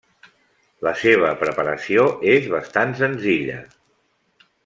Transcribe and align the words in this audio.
La 0.87 0.93
seva 1.01 1.33
preparació 1.41 2.07
és 2.37 2.49
bastant 2.55 2.97
senzilla. 3.03 3.59